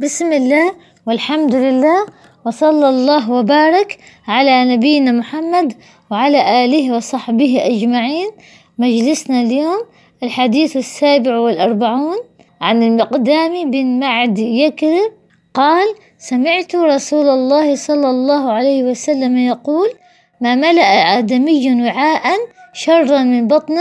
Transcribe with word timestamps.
بسم 0.00 0.32
الله 0.32 0.72
والحمد 1.06 1.54
لله 1.54 2.06
وصلى 2.46 2.88
الله 2.88 3.30
وبارك 3.30 3.98
على 4.28 4.76
نبينا 4.76 5.12
محمد 5.12 5.72
وعلى 6.10 6.64
آله 6.64 6.96
وصحبه 6.96 7.60
أجمعين. 7.64 8.30
مجلسنا 8.78 9.40
اليوم 9.40 9.80
الحديث 10.22 10.76
السابع 10.76 11.38
والأربعون 11.38 12.16
عن 12.60 12.82
المقدام 12.82 13.70
بن 13.70 14.00
معد 14.00 14.38
يكرب 14.38 15.12
قال 15.54 15.86
سمعت 16.18 16.76
رسول 16.76 17.28
الله 17.28 17.74
صلى 17.74 18.10
الله 18.10 18.52
عليه 18.52 18.82
وسلم 18.84 19.38
يقول 19.38 19.88
ما 20.40 20.54
ملأ 20.54 21.18
آدمي 21.18 21.82
وعاء 21.82 22.24
شرا 22.72 23.22
من 23.22 23.48
بطن 23.48 23.76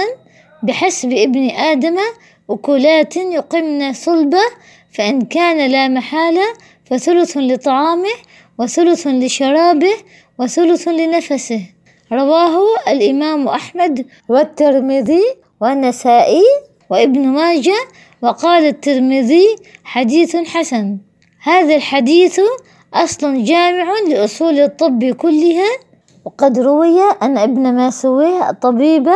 بحسب 0.63 1.11
ابن 1.11 1.50
آدم 1.50 1.97
أكلات 2.50 3.18
يقمن 3.18 3.93
صلبة 3.93 4.43
فإن 4.91 5.21
كان 5.21 5.71
لا 5.71 5.88
محالة 5.88 6.46
فثلث 6.86 7.38
لطعامه 7.38 8.15
وثلث 8.60 9.07
لشرابه 9.07 9.93
وثلث 10.39 10.87
لنفسه. 10.87 11.61
رواه 12.11 12.56
الإمام 12.87 13.47
أحمد 13.47 14.06
والترمذي 14.29 15.23
والنسائي 15.61 16.43
وابن 16.89 17.28
ماجه 17.28 17.78
وقال 18.21 18.64
الترمذي 18.65 19.56
حديث 19.84 20.36
حسن. 20.36 20.98
هذا 21.42 21.75
الحديث 21.75 22.39
أصل 22.93 23.43
جامع 23.43 23.93
لأصول 24.07 24.59
الطب 24.59 25.04
كلها 25.04 25.70
وقد 26.25 26.59
روي 26.59 27.01
أن 27.21 27.37
ابن 27.37 27.73
ماسويه 27.73 28.50
الطبيب 28.50 29.09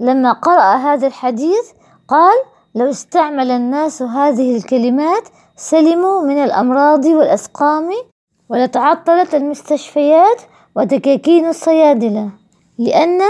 لما 0.00 0.32
قرأ 0.32 0.76
هذا 0.76 1.06
الحديث 1.06 1.66
قال 2.08 2.36
لو 2.74 2.90
استعمل 2.90 3.50
الناس 3.50 4.02
هذه 4.02 4.56
الكلمات 4.56 5.28
سلموا 5.56 6.22
من 6.22 6.38
الأمراض 6.38 7.04
والأسقام 7.04 7.90
ولتعطلت 8.48 9.34
المستشفيات 9.34 10.42
ودكاكين 10.76 11.48
الصيادلة 11.48 12.30
لأن 12.78 13.20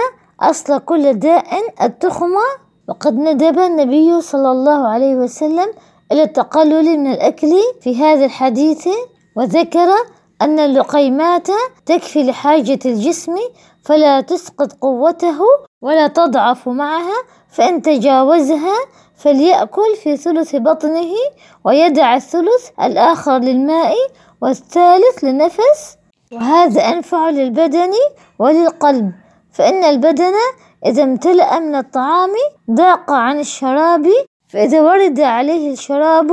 أصل 0.41 0.79
كل 0.79 1.13
داء 1.13 1.45
التخمة 1.83 2.45
وقد 2.89 3.15
ندب 3.15 3.59
النبي 3.59 4.21
صلى 4.21 4.51
الله 4.51 4.89
عليه 4.89 5.17
وسلم 5.17 5.69
إلى 6.13 6.23
التقلل 6.23 6.99
من 6.99 7.13
الأكل 7.13 7.53
في 7.81 7.97
هذا 7.97 8.25
الحديث 8.25 8.89
وذكر 9.37 9.89
أن 10.43 10.59
اللقيمات 10.59 11.49
تكفي 11.87 12.23
لحاجة 12.23 12.79
الجسم 12.85 13.35
فلا 13.85 14.21
تسقط 14.21 14.73
قوته 14.73 15.39
ولا 15.83 16.07
تضعف 16.07 16.69
معها 16.69 17.23
فإن 17.49 17.83
تجاوزها 17.83 18.77
فليأكل 19.17 19.97
في 20.03 20.17
ثلث 20.17 20.57
بطنه 20.57 21.13
ويدع 21.65 22.15
الثلث 22.15 22.71
الآخر 22.83 23.39
للماء 23.39 23.95
والثالث 24.43 25.25
للنفس. 25.25 25.97
وهذا 26.33 26.81
أنفع 26.81 27.31
للبدن 27.31 27.93
وللقلب 28.39 29.13
فإن 29.53 29.85
البدن 29.85 30.35
إذا 30.87 31.03
امتلأ 31.03 31.59
من 31.59 31.75
الطعام 31.75 32.31
ضاق 32.71 33.11
عن 33.11 33.41
الشراب 33.41 34.07
فإذا 34.49 34.81
ورد 34.81 35.21
عليه 35.21 35.73
الشراب 35.73 36.33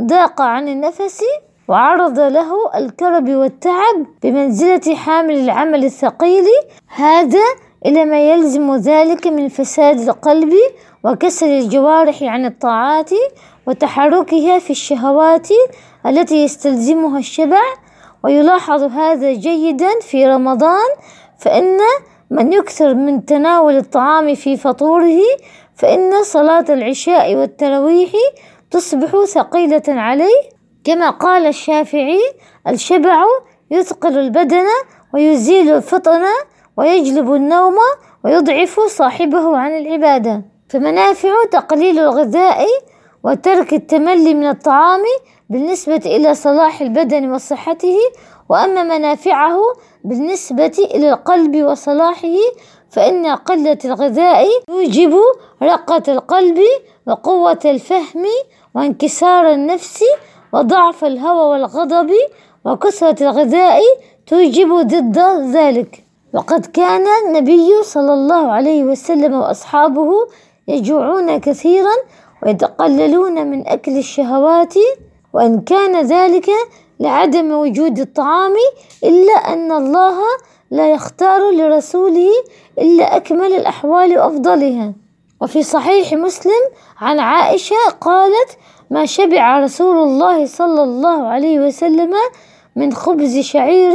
ضاق 0.00 0.40
عن 0.40 0.68
النفس 0.68 1.20
وعرض 1.68 2.20
له 2.20 2.50
الكرب 2.74 3.28
والتعب 3.28 4.06
بمنزلة 4.22 4.94
حامل 4.94 5.34
العمل 5.34 5.84
الثقيل. 5.84 6.44
هذا 6.88 7.44
إلى 7.86 8.04
ما 8.04 8.30
يلزم 8.30 8.76
ذلك 8.76 9.26
من 9.26 9.48
فساد 9.48 10.00
القلب 10.00 10.52
وكسر 11.04 11.46
الجوارح 11.46 12.22
عن 12.22 12.44
الطاعات 12.44 13.10
وتحركها 13.66 14.58
في 14.58 14.70
الشهوات 14.70 15.48
التي 16.06 16.44
يستلزمها 16.44 17.18
الشبع. 17.18 17.60
ويلاحظ 18.24 18.82
هذا 18.82 19.32
جيدا 19.32 20.00
في 20.00 20.26
رمضان 20.26 20.88
فإن 21.38 21.78
من 22.30 22.52
يكثر 22.52 22.94
من 22.94 23.24
تناول 23.24 23.76
الطعام 23.76 24.34
في 24.34 24.56
فطوره 24.56 25.20
فإن 25.74 26.22
صلاة 26.22 26.64
العشاء 26.68 27.34
والتراويح 27.34 28.10
تصبح 28.70 29.24
ثقيلة 29.24 29.82
عليه. 29.88 30.42
كما 30.84 31.10
قال 31.10 31.46
الشافعي 31.46 32.20
الشبع 32.68 33.24
يثقل 33.70 34.18
البدن 34.18 34.66
ويزيل 35.14 35.70
الفطن 35.74 36.22
ويجلب 36.76 37.34
النوم 37.34 37.74
ويضعف 38.24 38.80
صاحبه 38.80 39.56
عن 39.56 39.78
العبادة. 39.78 40.42
فمنافع 40.68 41.44
تقليل 41.50 41.98
الغذاء 41.98 42.66
وترك 43.24 43.72
التملي 43.72 44.34
من 44.34 44.48
الطعام 44.48 45.02
بالنسبة 45.50 46.02
إلى 46.06 46.34
صلاح 46.34 46.80
البدن 46.80 47.32
وصحته 47.32 47.96
وأما 48.48 48.82
منافعه 48.82 49.58
بالنسبة 50.04 50.72
إلى 50.94 51.10
القلب 51.10 51.56
وصلاحه 51.56 52.38
فإن 52.90 53.26
قلة 53.26 53.78
الغذاء 53.84 54.48
توجب 54.66 55.14
رقة 55.62 56.02
القلب 56.08 56.58
وقوة 57.06 57.58
الفهم 57.64 58.24
وانكسار 58.74 59.52
النفس 59.52 60.04
وضعف 60.52 61.04
الهوى 61.04 61.46
والغضب 61.48 62.10
وكثرة 62.64 63.22
الغذاء 63.22 63.82
توجب 64.26 64.72
ضد 64.72 65.18
ذلك. 65.56 66.05
وقد 66.36 66.66
كان 66.66 67.06
النبي 67.26 67.82
صلى 67.82 68.14
الله 68.14 68.52
عليه 68.52 68.84
وسلم 68.84 69.34
وأصحابه 69.34 70.10
يجوعون 70.68 71.40
كثيرا 71.40 71.96
ويتقللون 72.42 73.46
من 73.46 73.68
أكل 73.68 73.98
الشهوات 73.98 74.74
وإن 75.32 75.60
كان 75.60 76.06
ذلك 76.06 76.50
لعدم 77.00 77.52
وجود 77.52 77.98
الطعام 77.98 78.54
إلا 79.04 79.32
أن 79.32 79.72
الله 79.72 80.18
لا 80.70 80.92
يختار 80.92 81.50
لرسوله 81.50 82.30
إلا 82.78 83.16
أكمل 83.16 83.52
الأحوال 83.52 84.18
وأفضلها. 84.18 84.92
وفي 85.40 85.62
صحيح 85.62 86.12
مسلم 86.12 86.62
عن 87.00 87.18
عائشة 87.18 87.76
قالت 88.00 88.58
ما 88.90 89.06
شبع 89.06 89.60
رسول 89.60 89.98
الله 89.98 90.46
صلى 90.46 90.82
الله 90.82 91.26
عليه 91.28 91.60
وسلم 91.60 92.14
من 92.76 92.92
خبز 92.92 93.38
شعير 93.38 93.92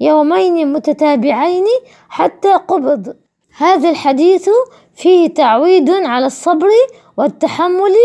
يومين 0.00 0.72
متتابعين 0.72 1.64
حتى 2.08 2.52
قبض. 2.52 3.16
هذا 3.56 3.90
الحديث 3.90 4.48
فيه 4.94 5.34
تعويد 5.34 5.90
على 5.90 6.26
الصبر 6.26 6.68
والتحمل 7.16 7.96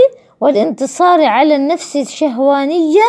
والانتصار 0.42 1.26
على 1.26 1.56
النفس 1.56 1.96
الشهوانية 1.96 3.04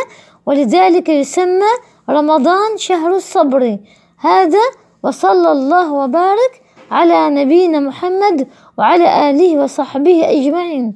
ولذلك 0.46 1.08
يسمى 1.08 1.72
رمضان 2.10 2.76
شهر 2.76 3.14
الصبر. 3.14 3.78
هذا 4.18 4.64
وصلى 5.02 5.52
الله 5.52 5.92
وبارك 5.92 6.62
على 6.90 7.30
نبينا 7.30 7.80
محمد 7.80 8.48
وعلى 8.78 9.30
آله 9.30 9.62
وصحبه 9.62 10.30
أجمعين. 10.30 10.94